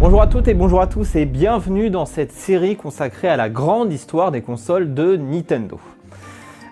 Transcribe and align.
Bonjour 0.00 0.22
à 0.22 0.28
toutes 0.28 0.46
et 0.46 0.54
bonjour 0.54 0.80
à 0.80 0.86
tous 0.86 1.16
et 1.16 1.24
bienvenue 1.24 1.90
dans 1.90 2.06
cette 2.06 2.30
série 2.30 2.76
consacrée 2.76 3.26
à 3.26 3.36
la 3.36 3.48
grande 3.48 3.92
histoire 3.92 4.30
des 4.30 4.42
consoles 4.42 4.94
de 4.94 5.16
Nintendo. 5.16 5.80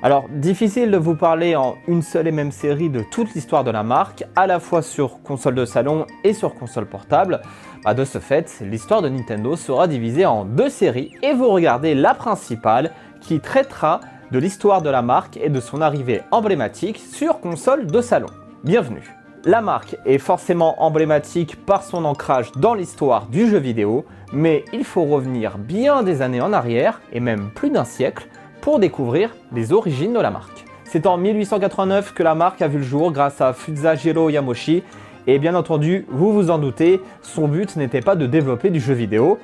Alors, 0.01 0.27
difficile 0.31 0.93
de 0.93 0.97
vous 0.97 1.17
parler 1.17 1.57
en 1.57 1.75
une 1.89 2.03
seule 2.03 2.29
et 2.29 2.33
même 2.33 2.53
série 2.53 2.89
de 2.89 3.03
toute 3.11 3.35
l'histoire 3.35 3.65
de 3.65 3.73
la 3.73 3.83
marque, 3.83 4.23
à 4.37 4.47
la 4.47 4.61
fois 4.61 4.81
sur 4.81 5.25
console 5.25 5.57
de 5.57 5.65
salon 5.65 6.07
et 6.23 6.35
sur 6.35 6.55
console 6.55 6.87
portable. 6.87 7.43
Bah, 7.85 7.95
de 7.95 8.05
ce 8.05 8.19
fait, 8.19 8.61
l'histoire 8.61 9.03
de 9.03 9.09
Nintendo 9.09 9.57
sera 9.57 9.89
divisée 9.89 10.25
en 10.25 10.45
deux 10.45 10.71
séries 10.71 11.11
et 11.21 11.33
vous 11.33 11.49
regardez 11.49 11.97
la 11.97 12.15
principale 12.15 12.93
qui 13.21 13.41
traitera 13.41 13.99
de 14.31 14.39
l'histoire 14.39 14.83
de 14.83 14.91
la 14.91 15.03
marque 15.03 15.37
et 15.37 15.49
de 15.49 15.59
son 15.59 15.81
arrivée 15.81 16.23
emblématique 16.31 16.99
sur 16.99 17.41
console 17.41 17.89
de 17.89 18.01
salon. 18.01 18.29
Bienvenue 18.63 19.17
la 19.47 19.61
marque 19.61 19.97
est 20.05 20.19
forcément 20.19 20.83
emblématique 20.83 21.65
par 21.65 21.85
son 21.85 22.05
ancrage 22.05 22.51
dans 22.57 22.75
l'histoire 22.75 23.27
du 23.27 23.49
jeu 23.49 23.59
vidéo, 23.59 24.05
mais 24.33 24.65
il 24.73 24.83
faut 24.83 25.05
revenir 25.05 25.57
bien 25.57 26.03
des 26.03 26.21
années 26.21 26.41
en 26.41 26.53
arrière, 26.53 27.01
et 27.13 27.21
même 27.21 27.51
plus 27.55 27.71
d'un 27.71 27.85
siècle, 27.85 28.27
pour 28.61 28.81
découvrir 28.81 29.37
les 29.53 29.73
origines 29.73 30.13
de 30.13 30.19
la 30.19 30.33
marque. 30.33 30.65
C'est 30.83 31.07
en 31.07 31.17
1889 31.17 32.13
que 32.13 32.25
la 32.25 32.35
marque 32.35 32.61
a 32.61 32.67
vu 32.67 32.79
le 32.79 32.85
jour 32.85 33.13
grâce 33.13 33.41
à 33.41 33.53
Fusajiro 33.53 34.31
Yamoshi, 34.31 34.83
et 35.29 35.39
bien 35.39 35.55
entendu, 35.55 36.07
vous 36.09 36.33
vous 36.33 36.51
en 36.51 36.59
doutez, 36.59 37.01
son 37.23 37.47
but 37.47 37.77
n'était 37.77 38.01
pas 38.01 38.17
de 38.17 38.27
développer 38.27 38.71
du 38.71 38.81
jeu 38.81 38.95
vidéo, 38.95 39.39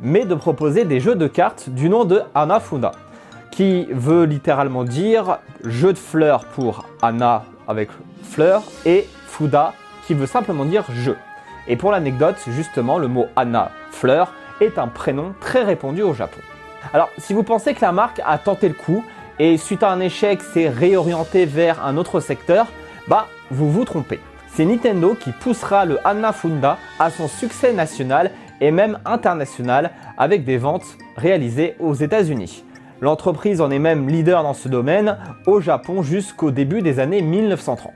mais 0.00 0.24
de 0.26 0.36
proposer 0.36 0.84
des 0.84 1.00
jeux 1.00 1.16
de 1.16 1.26
cartes 1.26 1.70
du 1.70 1.88
nom 1.88 2.04
de 2.04 2.22
Anafuna, 2.36 2.92
qui 3.50 3.88
veut 3.90 4.26
littéralement 4.26 4.84
dire 4.84 5.38
jeu 5.64 5.92
de 5.92 5.98
fleurs 5.98 6.44
pour 6.44 6.83
Ana 7.04 7.44
avec 7.68 7.90
fleurs 8.22 8.62
et 8.84 9.06
Fuda 9.26 9.74
qui 10.06 10.14
veut 10.14 10.26
simplement 10.26 10.64
dire 10.64 10.84
je. 10.92 11.12
Et 11.66 11.76
pour 11.76 11.92
l'anecdote, 11.92 12.36
justement, 12.48 12.98
le 12.98 13.08
mot 13.08 13.26
Anna, 13.36 13.70
fleur, 13.90 14.32
est 14.60 14.78
un 14.78 14.88
prénom 14.88 15.34
très 15.40 15.62
répandu 15.62 16.02
au 16.02 16.12
Japon. 16.12 16.40
Alors, 16.92 17.10
si 17.18 17.32
vous 17.32 17.42
pensez 17.42 17.74
que 17.74 17.80
la 17.80 17.92
marque 17.92 18.20
a 18.24 18.36
tenté 18.38 18.68
le 18.68 18.74
coup 18.74 19.02
et 19.38 19.56
suite 19.56 19.82
à 19.82 19.90
un 19.90 20.00
échec 20.00 20.42
s'est 20.42 20.68
réorientée 20.68 21.46
vers 21.46 21.84
un 21.84 21.96
autre 21.96 22.20
secteur, 22.20 22.66
bah, 23.08 23.26
vous 23.50 23.70
vous 23.70 23.84
trompez. 23.84 24.20
C'est 24.48 24.64
Nintendo 24.64 25.16
qui 25.18 25.32
poussera 25.32 25.84
le 25.84 25.98
Funda 26.32 26.78
à 26.98 27.10
son 27.10 27.26
succès 27.26 27.72
national 27.72 28.30
et 28.60 28.70
même 28.70 28.98
international 29.04 29.90
avec 30.16 30.44
des 30.44 30.58
ventes 30.58 30.86
réalisées 31.16 31.74
aux 31.80 31.94
États-Unis. 31.94 32.64
L'entreprise 33.04 33.60
en 33.60 33.70
est 33.70 33.78
même 33.78 34.08
leader 34.08 34.42
dans 34.42 34.54
ce 34.54 34.66
domaine 34.66 35.18
au 35.46 35.60
Japon 35.60 36.02
jusqu'au 36.02 36.50
début 36.50 36.80
des 36.80 37.00
années 37.00 37.20
1930. 37.20 37.92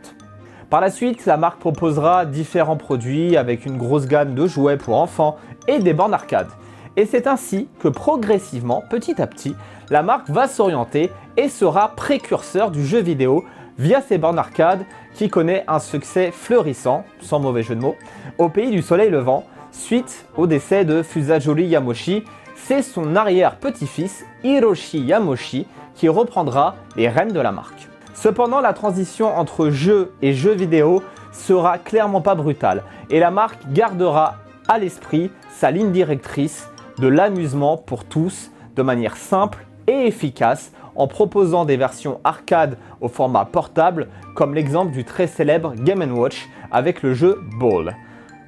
Par 0.69 0.83
la 0.83 0.91
suite, 0.91 1.25
la 1.25 1.39
marque 1.39 1.59
proposera 1.59 2.27
différents 2.27 2.77
produits 2.77 3.39
avec 3.39 3.65
une 3.65 3.79
grosse 3.79 4.07
gamme 4.07 4.35
de 4.35 4.47
jouets 4.47 4.77
pour 4.77 4.99
enfants 4.99 5.39
et 5.67 5.79
des 5.79 5.95
bornes 5.95 6.13
arcade. 6.13 6.51
Et 6.99 7.07
c'est 7.07 7.27
ainsi 7.27 7.69
que 7.81 7.89
progressivement, 7.89 8.85
petit 8.91 9.23
à 9.23 9.27
petit, 9.27 9.57
la 9.89 10.03
marque 10.03 10.29
va 10.29 10.47
s'orienter 10.47 11.11
et 11.39 11.49
sera 11.49 11.89
précurseur 11.97 12.71
du 12.71 12.85
jeu 12.85 13.01
vidéo 13.01 13.47
via 13.79 14.03
ses 14.03 14.19
bornes 14.19 14.39
arcade 14.39 14.85
qui 15.15 15.31
connaît 15.31 15.65
un 15.69 15.79
succès 15.79 16.33
fleurissant, 16.33 17.07
sans 17.23 17.41
mauvais 17.41 17.63
jeu 17.63 17.77
de 17.77 17.81
mots, 17.81 17.97
au 18.37 18.51
pays 18.51 18.71
du 18.71 18.83
soleil 18.83 19.09
levant, 19.09 19.45
suite 19.73 20.27
au 20.37 20.47
décès 20.47 20.85
de 20.85 21.03
Fusajori 21.03 21.65
Yamoshi. 21.65 22.25
C'est 22.65 22.83
son 22.83 23.17
arrière-petit-fils 23.17 24.27
Hiroshi 24.45 25.01
Yamoshi 25.01 25.67
qui 25.95 26.09
reprendra 26.09 26.77
les 26.97 27.09
rênes 27.09 27.33
de 27.33 27.41
la 27.41 27.51
marque. 27.51 27.89
Cependant, 28.15 28.61
la 28.61 28.73
transition 28.73 29.35
entre 29.39 29.71
jeu 29.71 30.13
et 30.23 30.35
jeu 30.35 30.53
vidéo 30.53 31.03
sera 31.33 31.79
clairement 31.79 32.21
pas 32.21 32.35
brutale 32.35 32.83
et 33.11 33.21
la 33.21 33.31
marque 33.31 33.61
gardera 33.73 34.37
à 34.69 34.79
l'esprit 34.79 35.31
sa 35.51 35.71
ligne 35.71 35.93
directrice 35.93 36.69
de 36.99 37.09
l'amusement 37.09 37.77
pour 37.77 38.05
tous 38.05 38.51
de 38.77 38.83
manière 38.83 39.17
simple 39.17 39.65
et 39.87 40.07
efficace 40.07 40.73
en 40.95 41.07
proposant 41.07 41.65
des 41.65 41.77
versions 41.77 42.21
arcade 42.25 42.77
au 43.01 43.09
format 43.09 43.45
portable 43.45 44.09
comme 44.35 44.55
l'exemple 44.55 44.93
du 44.93 45.05
très 45.05 45.27
célèbre 45.27 45.75
Game 45.75 46.03
Watch 46.13 46.49
avec 46.71 47.03
le 47.03 47.15
jeu 47.15 47.41
Ball. 47.59 47.97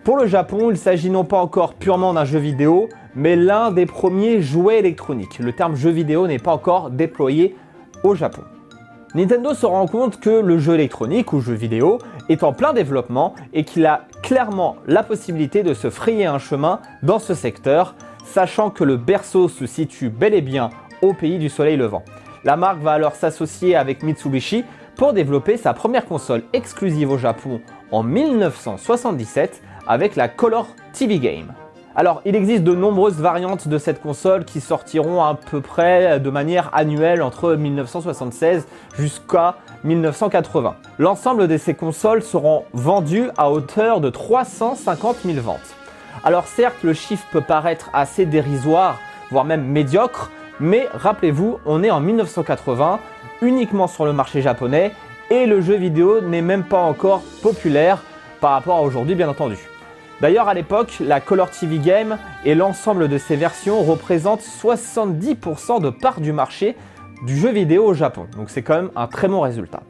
Pour 0.05 0.17
le 0.17 0.27
Japon, 0.27 0.71
il 0.71 0.77
s'agit 0.77 1.11
non 1.11 1.25
pas 1.25 1.39
encore 1.39 1.75
purement 1.75 2.15
d'un 2.15 2.25
jeu 2.25 2.39
vidéo, 2.39 2.89
mais 3.15 3.37
l'un 3.37 3.71
des 3.71 3.87
premiers 3.87 4.43
jouets 4.43 4.79
électroniques. 4.79 5.39
Le 5.39 5.53
terme 5.53 5.77
jeu 5.77 5.91
vidéo 5.91 6.27
n'est 6.27 6.39
pas 6.39 6.53
encore 6.53 6.91
déployé 6.91 7.57
au 8.03 8.15
Japon. 8.15 8.43
Nintendo 9.15 9.55
se 9.55 9.67
rend 9.67 9.87
compte 9.87 10.21
que 10.21 10.31
le 10.31 10.59
jeu 10.59 10.75
électronique 10.75 11.33
ou 11.33 11.41
jeu 11.41 11.55
vidéo 11.55 11.99
est 12.29 12.45
en 12.45 12.53
plein 12.53 12.73
développement 12.73 13.35
et 13.53 13.65
qu'il 13.65 13.85
a 13.87 14.03
clairement 14.23 14.77
la 14.87 15.03
possibilité 15.03 15.65
de 15.65 15.75
se 15.75 15.91
frayer 15.91 16.27
un 16.27 16.39
chemin 16.39 16.81
dans 17.03 17.19
ce 17.19 17.35
secteur, 17.35 17.97
sachant 18.25 18.71
que 18.71 18.85
le 18.85 18.97
berceau 18.97 19.49
se 19.49 19.67
situe 19.67 20.11
bel 20.11 20.33
et 20.33 20.43
bien 20.43 20.71
au 21.03 21.13
pays 21.13 21.39
du 21.39 21.49
soleil 21.49 21.77
levant. 21.77 22.05
La 22.45 22.57
marque 22.57 22.81
va 22.81 22.93
alors 22.93 23.17
s'associer 23.17 23.75
avec 23.75 24.05
Mitsubishi 24.05 24.65
pour 24.95 25.13
développer 25.13 25.57
sa 25.57 25.75
première 25.75 26.07
console 26.07 26.45
exclusive 26.53 27.11
au 27.11 27.19
Japon 27.19 27.61
en 27.91 28.05
1977 28.05 29.63
avec 29.89 30.15
la 30.15 30.29
Color 30.29 30.69
TV 30.93 31.19
Game. 31.19 31.53
Alors, 31.97 32.23
il 32.25 32.37
existe 32.37 32.63
de 32.63 32.73
nombreuses 32.73 33.19
variantes 33.19 33.67
de 33.67 33.77
cette 33.77 34.01
console 34.01 34.45
qui 34.45 34.61
sortiront 34.61 35.25
à 35.25 35.35
peu 35.35 35.61
près 35.61 36.21
de 36.21 36.31
manière 36.31 36.71
annuelle 36.73 37.21
entre 37.21 37.55
1976 37.55 38.69
jusqu'à 38.97 39.57
1980. 39.83 40.77
L'ensemble 40.99 41.49
de 41.49 41.57
ces 41.57 41.75
consoles 41.75 42.23
seront 42.23 42.63
vendues 42.73 43.29
à 43.37 43.51
hauteur 43.51 44.01
de 44.01 44.09
350 44.09 45.17
000 45.25 45.41
ventes. 45.41 45.59
Alors 46.23 46.47
certes, 46.47 46.83
le 46.83 46.93
chiffre 46.93 47.27
peut 47.33 47.41
paraître 47.41 47.91
assez 47.93 48.25
dérisoire, 48.25 49.01
voire 49.33 49.45
même 49.45 49.65
médiocre, 49.65 50.31
mais 50.61 50.87
rappelez-vous, 50.93 51.59
on 51.67 51.83
est 51.83 51.91
en 51.91 52.01
1980, 52.01 53.01
uniquement 53.43 53.89
sur 53.89 54.05
le 54.05 54.13
marché 54.13 54.43
japonais, 54.43 54.93
et 55.31 55.47
le 55.47 55.61
jeu 55.61 55.75
vidéo 55.75 56.21
n'est 56.21 56.43
même 56.43 56.65
pas 56.65 56.83
encore 56.83 57.23
populaire 57.43 58.03
par 58.41 58.53
rapport 58.53 58.77
à 58.77 58.83
aujourd'hui 58.83 59.17
bien 59.17 59.29
entendu. 59.29 59.70
D'ailleurs, 60.21 60.49
à 60.49 60.55
l'époque, 60.55 60.99
la 61.01 61.21
Color 61.21 61.51
TV 61.51 61.79
Game 61.79 62.19
et 62.45 62.55
l'ensemble 62.55 63.09
de 63.09 63.17
ses 63.17 63.37
versions 63.37 63.83
représentent 63.83 64.43
70% 64.43 65.81
de 65.81 65.89
part 65.89 66.21
du 66.21 66.33
marché 66.33 66.77
du 67.27 67.37
jeu 67.37 67.51
vidéo 67.51 67.87
au 67.87 67.95
Japon. 67.95 68.27
Donc 68.37 68.51
c'est 68.51 68.63
quand 68.63 68.75
même 68.75 68.91
un 68.97 69.07
très 69.07 69.29
bon 69.29 69.41
résultat. 69.41 69.83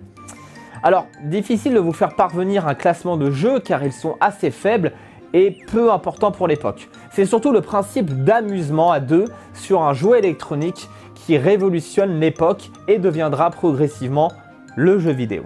Alors, 0.82 1.06
difficile 1.24 1.74
de 1.74 1.80
vous 1.80 1.92
faire 1.92 2.14
parvenir 2.14 2.66
un 2.66 2.74
classement 2.74 3.16
de 3.16 3.30
jeux 3.30 3.58
car 3.58 3.82
ils 3.82 3.92
sont 3.92 4.16
assez 4.20 4.50
faibles 4.50 4.92
et 5.32 5.56
peu 5.70 5.92
importants 5.92 6.32
pour 6.32 6.48
l'époque. 6.48 6.88
C'est 7.12 7.26
surtout 7.26 7.52
le 7.52 7.60
principe 7.60 8.24
d'amusement 8.24 8.90
à 8.90 9.00
deux 9.00 9.26
sur 9.52 9.82
un 9.82 9.94
jouet 9.94 10.20
électronique 10.20 10.88
qui 11.14 11.38
révolutionne 11.38 12.18
l'époque 12.18 12.70
et 12.88 12.98
deviendra 12.98 13.50
progressivement 13.50 14.32
le 14.76 14.98
jeu 14.98 15.12
vidéo. 15.12 15.42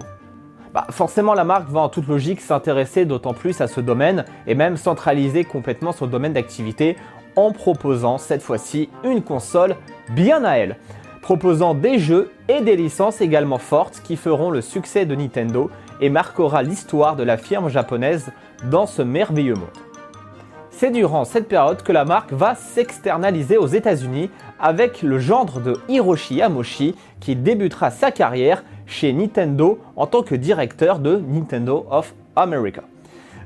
Bah, 0.75 0.85
forcément 0.89 1.33
la 1.33 1.45
marque 1.45 1.69
va 1.69 1.79
en 1.79 1.87
toute 1.87 2.09
logique 2.09 2.41
s'intéresser 2.41 3.05
d'autant 3.05 3.33
plus 3.33 3.61
à 3.61 3.67
ce 3.67 3.79
domaine 3.79 4.25
et 4.45 4.55
même 4.55 4.75
centraliser 4.75 5.45
complètement 5.45 5.93
son 5.93 6.05
domaine 6.05 6.33
d'activité 6.33 6.97
en 7.37 7.53
proposant 7.53 8.17
cette 8.17 8.41
fois-ci 8.41 8.89
une 9.05 9.21
console 9.21 9.77
bien 10.09 10.43
à 10.43 10.55
elle, 10.55 10.75
proposant 11.21 11.75
des 11.75 11.97
jeux 11.97 12.29
et 12.49 12.59
des 12.59 12.75
licences 12.75 13.21
également 13.21 13.57
fortes 13.57 14.01
qui 14.03 14.17
feront 14.17 14.51
le 14.51 14.59
succès 14.59 15.05
de 15.05 15.15
Nintendo 15.15 15.71
et 16.01 16.09
marquera 16.09 16.61
l'histoire 16.61 17.15
de 17.15 17.23
la 17.23 17.37
firme 17.37 17.69
japonaise 17.69 18.33
dans 18.69 18.85
ce 18.85 19.01
merveilleux 19.01 19.55
monde. 19.55 19.84
C'est 20.77 20.91
durant 20.91 21.23
cette 21.23 21.47
période 21.47 21.83
que 21.83 21.93
la 21.93 22.03
marque 22.03 22.33
va 22.33 22.53
s'externaliser 22.53 23.55
aux 23.55 23.65
États-Unis 23.65 24.29
avec 24.59 25.03
le 25.03 25.19
gendre 25.19 25.61
de 25.61 25.77
Hiroshi 25.87 26.35
Yamoshi 26.35 26.95
qui 27.21 27.37
débutera 27.37 27.91
sa 27.91 28.11
carrière 28.11 28.61
chez 28.85 29.13
Nintendo 29.13 29.79
en 29.95 30.05
tant 30.05 30.21
que 30.21 30.35
directeur 30.35 30.99
de 30.99 31.15
Nintendo 31.15 31.85
of 31.89 32.13
America. 32.35 32.81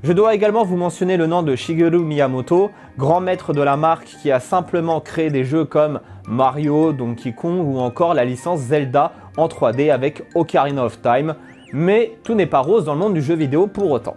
Je 0.02 0.12
dois 0.12 0.34
également 0.34 0.64
vous 0.64 0.76
mentionner 0.76 1.18
le 1.18 1.28
nom 1.28 1.44
de 1.44 1.56
Shigeru 1.56 2.00
Miyamoto, 2.00 2.72
grand 2.98 3.22
maître 3.22 3.54
de 3.54 3.62
la 3.62 3.78
marque 3.78 4.08
qui 4.24 4.32
a 4.32 4.40
simplement 4.40 5.00
créé 5.00 5.30
des 5.30 5.44
jeux 5.44 5.66
comme 5.66 6.00
Mario, 6.28 6.94
Donkey 6.94 7.34
Kong 7.34 7.60
ou 7.64 7.78
encore 7.78 8.16
la 8.16 8.26
licence 8.26 8.62
Zelda 8.62 9.12
en 9.38 9.48
3D 9.48 9.92
avec 9.92 10.24
Ocarina 10.34 10.84
of 10.84 11.00
Time. 11.04 11.36
Mais 11.74 12.18
tout 12.24 12.34
n'est 12.34 12.48
pas 12.48 12.62
rose 12.62 12.86
dans 12.86 12.94
le 12.94 13.00
monde 13.00 13.14
du 13.14 13.22
jeu 13.22 13.36
vidéo 13.36 13.68
pour 13.68 13.92
autant. 13.92 14.16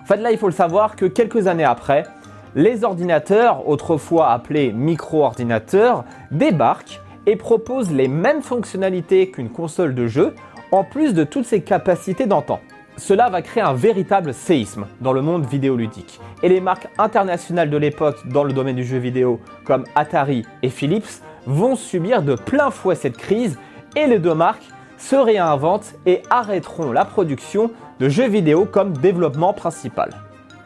En 0.00 0.06
fait 0.06 0.16
là 0.16 0.32
il 0.32 0.38
faut 0.38 0.48
le 0.48 0.54
savoir 0.54 0.96
que 0.96 1.04
quelques 1.04 1.46
années 1.46 1.62
après, 1.62 2.04
les 2.54 2.84
ordinateurs, 2.84 3.68
autrefois 3.68 4.30
appelés 4.30 4.72
micro-ordinateurs, 4.72 6.04
débarquent 6.30 7.00
et 7.26 7.36
proposent 7.36 7.92
les 7.92 8.08
mêmes 8.08 8.42
fonctionnalités 8.42 9.30
qu'une 9.30 9.48
console 9.48 9.94
de 9.94 10.06
jeu, 10.06 10.34
en 10.72 10.84
plus 10.84 11.14
de 11.14 11.24
toutes 11.24 11.46
ses 11.46 11.62
capacités 11.62 12.26
d'antan. 12.26 12.60
Cela 12.96 13.28
va 13.28 13.42
créer 13.42 13.62
un 13.62 13.74
véritable 13.74 14.32
séisme 14.32 14.86
dans 15.00 15.12
le 15.12 15.20
monde 15.20 15.46
vidéoludique. 15.46 16.20
Et 16.42 16.48
les 16.48 16.60
marques 16.60 16.88
internationales 16.98 17.70
de 17.70 17.76
l'époque 17.76 18.28
dans 18.28 18.44
le 18.44 18.52
domaine 18.52 18.76
du 18.76 18.84
jeu 18.84 18.98
vidéo, 18.98 19.40
comme 19.64 19.84
Atari 19.96 20.44
et 20.62 20.68
Philips, 20.68 21.22
vont 21.46 21.74
subir 21.74 22.22
de 22.22 22.36
plein 22.36 22.70
fouet 22.70 22.94
cette 22.94 23.16
crise 23.16 23.58
et 23.96 24.06
les 24.06 24.18
deux 24.18 24.34
marques 24.34 24.68
se 24.96 25.16
réinventent 25.16 25.94
et 26.06 26.22
arrêteront 26.30 26.92
la 26.92 27.04
production 27.04 27.70
de 27.98 28.08
jeux 28.08 28.28
vidéo 28.28 28.64
comme 28.64 28.96
développement 28.96 29.52
principal. 29.52 30.10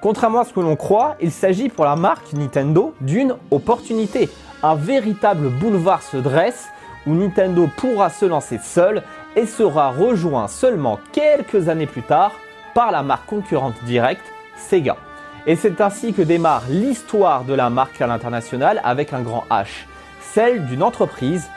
Contrairement 0.00 0.40
à 0.40 0.44
ce 0.44 0.52
que 0.52 0.60
l'on 0.60 0.76
croit, 0.76 1.16
il 1.20 1.32
s'agit 1.32 1.68
pour 1.68 1.84
la 1.84 1.96
marque 1.96 2.32
Nintendo 2.32 2.94
d'une 3.00 3.34
opportunité. 3.50 4.28
Un 4.62 4.76
véritable 4.76 5.48
boulevard 5.48 6.02
se 6.02 6.16
dresse 6.16 6.68
où 7.06 7.14
Nintendo 7.14 7.68
pourra 7.76 8.10
se 8.10 8.24
lancer 8.24 8.58
seul 8.58 9.02
et 9.34 9.46
sera 9.46 9.90
rejoint 9.90 10.46
seulement 10.46 11.00
quelques 11.12 11.68
années 11.68 11.86
plus 11.86 12.02
tard 12.02 12.32
par 12.74 12.92
la 12.92 13.02
marque 13.02 13.26
concurrente 13.26 13.74
directe 13.84 14.24
Sega. 14.56 14.96
Et 15.46 15.56
c'est 15.56 15.80
ainsi 15.80 16.12
que 16.12 16.22
démarre 16.22 16.64
l'histoire 16.68 17.44
de 17.44 17.54
la 17.54 17.70
marque 17.70 18.00
à 18.00 18.06
l'international 18.06 18.80
avec 18.84 19.12
un 19.12 19.22
grand 19.22 19.44
H, 19.50 19.86
celle 20.20 20.66
d'une 20.66 20.82
entreprise 20.82 21.48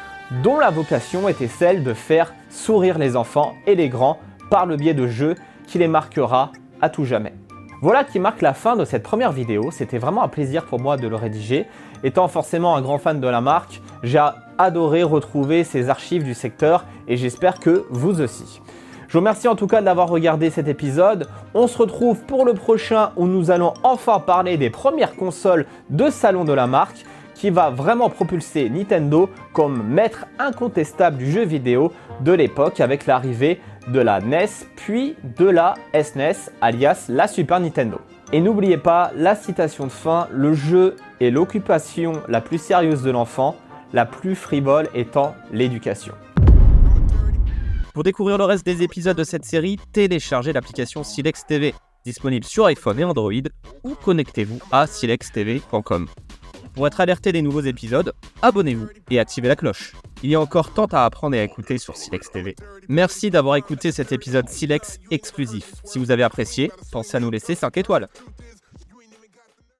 dont 0.43 0.59
la 0.59 0.69
vocation 0.69 1.27
était 1.27 1.47
celle 1.47 1.83
de 1.83 1.93
faire 1.93 2.33
sourire 2.49 2.97
les 2.97 3.15
enfants 3.15 3.53
et 3.67 3.75
les 3.75 3.89
grands 3.89 4.19
par 4.49 4.65
le 4.65 4.77
biais 4.77 4.93
de 4.93 5.07
jeux 5.07 5.35
qui 5.67 5.77
les 5.77 5.87
marquera 5.87 6.51
à 6.81 6.89
tout 6.89 7.05
jamais. 7.05 7.33
Voilà 7.81 8.03
qui 8.03 8.19
marque 8.19 8.43
la 8.43 8.53
fin 8.53 8.75
de 8.75 8.85
cette 8.85 9.01
première 9.01 9.31
vidéo, 9.31 9.71
c'était 9.71 9.97
vraiment 9.97 10.21
un 10.21 10.27
plaisir 10.27 10.65
pour 10.65 10.79
moi 10.79 10.97
de 10.97 11.07
le 11.07 11.15
rédiger. 11.15 11.65
Étant 12.03 12.27
forcément 12.27 12.75
un 12.75 12.81
grand 12.81 12.99
fan 12.99 13.19
de 13.19 13.27
la 13.27 13.41
marque, 13.41 13.81
j'ai 14.03 14.23
adoré 14.59 15.01
retrouver 15.01 15.63
ces 15.63 15.89
archives 15.89 16.23
du 16.23 16.35
secteur 16.35 16.85
et 17.07 17.17
j'espère 17.17 17.59
que 17.59 17.87
vous 17.89 18.21
aussi. 18.21 18.61
Je 19.07 19.13
vous 19.13 19.19
remercie 19.21 19.47
en 19.47 19.55
tout 19.55 19.65
cas 19.65 19.81
d'avoir 19.81 20.09
regardé 20.09 20.51
cet 20.51 20.67
épisode. 20.67 21.27
On 21.55 21.65
se 21.65 21.75
retrouve 21.79 22.19
pour 22.25 22.45
le 22.45 22.53
prochain 22.53 23.13
où 23.15 23.25
nous 23.25 23.49
allons 23.49 23.73
enfin 23.81 24.19
parler 24.19 24.57
des 24.57 24.69
premières 24.69 25.15
consoles 25.15 25.65
de 25.89 26.11
salon 26.11 26.45
de 26.45 26.53
la 26.53 26.67
marque 26.67 27.03
qui 27.41 27.49
va 27.49 27.71
vraiment 27.71 28.11
propulser 28.11 28.69
Nintendo 28.69 29.27
comme 29.51 29.81
maître 29.81 30.27
incontestable 30.37 31.17
du 31.17 31.31
jeu 31.31 31.43
vidéo 31.43 31.91
de 32.19 32.33
l'époque 32.33 32.79
avec 32.79 33.07
l'arrivée 33.07 33.59
de 33.87 33.99
la 33.99 34.21
NES 34.21 34.45
puis 34.75 35.15
de 35.39 35.45
la 35.45 35.73
SNES 35.91 36.51
alias 36.61 37.07
la 37.09 37.27
Super 37.27 37.59
Nintendo. 37.59 37.99
Et 38.31 38.41
n'oubliez 38.41 38.77
pas 38.77 39.11
la 39.15 39.33
citation 39.33 39.87
de 39.87 39.91
fin, 39.91 40.27
le 40.31 40.53
jeu 40.53 40.95
est 41.19 41.31
l'occupation 41.31 42.21
la 42.27 42.41
plus 42.41 42.59
sérieuse 42.59 43.01
de 43.01 43.09
l'enfant, 43.09 43.55
la 43.91 44.05
plus 44.05 44.35
frivole 44.35 44.87
étant 44.93 45.33
l'éducation. 45.51 46.13
Pour 47.95 48.03
découvrir 48.03 48.37
le 48.37 48.43
reste 48.43 48.67
des 48.67 48.83
épisodes 48.83 49.17
de 49.17 49.23
cette 49.23 49.45
série, 49.45 49.79
téléchargez 49.91 50.53
l'application 50.53 51.03
Silex 51.03 51.47
TV, 51.47 51.73
disponible 52.05 52.45
sur 52.45 52.65
iPhone 52.65 52.99
et 52.99 53.03
Android, 53.03 53.33
ou 53.83 53.95
connectez-vous 53.95 54.59
à 54.71 54.85
silextv.com. 54.85 56.07
Pour 56.73 56.87
être 56.87 57.01
alerté 57.01 57.31
des 57.31 57.41
nouveaux 57.41 57.61
épisodes, 57.61 58.13
abonnez-vous 58.41 58.87
et 59.09 59.19
activez 59.19 59.47
la 59.47 59.55
cloche. 59.55 59.93
Il 60.23 60.29
y 60.29 60.35
a 60.35 60.39
encore 60.39 60.73
tant 60.73 60.85
à 60.85 61.03
apprendre 61.03 61.35
et 61.35 61.39
à 61.39 61.43
écouter 61.43 61.77
sur 61.77 61.97
Silex 61.97 62.31
TV. 62.31 62.55
Merci 62.87 63.29
d'avoir 63.29 63.55
écouté 63.57 63.91
cet 63.91 64.11
épisode 64.11 64.47
Silex 64.47 64.99
exclusif. 65.09 65.73
Si 65.83 65.99
vous 65.99 66.11
avez 66.11 66.23
apprécié, 66.23 66.71
pensez 66.91 67.17
à 67.17 67.19
nous 67.19 67.31
laisser 67.31 67.55
5 67.55 67.75
étoiles. 67.77 68.07